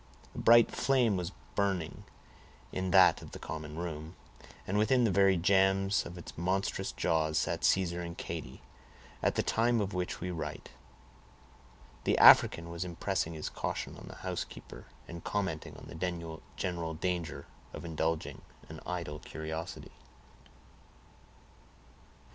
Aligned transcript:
A 0.33 0.39
bright 0.39 0.71
flame 0.71 1.15
was 1.15 1.31
burning 1.53 2.05
in 2.71 2.89
that 2.89 3.21
of 3.21 3.33
the 3.33 3.37
common 3.37 3.77
room, 3.77 4.15
and 4.65 4.79
within 4.79 5.03
the 5.03 5.11
very 5.11 5.37
jambs 5.37 6.07
of 6.07 6.17
its 6.17 6.35
monstrous 6.35 6.91
jaws 6.91 7.37
sat 7.37 7.63
Caesar 7.63 8.01
and 8.01 8.17
Katy, 8.17 8.63
at 9.21 9.35
the 9.35 9.43
time 9.43 9.79
of 9.79 9.93
which 9.93 10.19
we 10.19 10.31
write. 10.31 10.69
The 12.05 12.17
African 12.17 12.71
was 12.71 12.83
impressing 12.83 13.35
his 13.35 13.47
caution 13.49 13.95
on 13.95 14.07
the 14.07 14.15
housekeeper, 14.25 14.85
and 15.07 15.23
commenting 15.23 15.77
on 15.77 15.85
the 15.85 16.39
general 16.57 16.93
danger 16.95 17.45
of 17.71 17.85
indulging 17.85 18.41
an 18.69 18.79
idle 18.87 19.19
curiosity. 19.19 19.91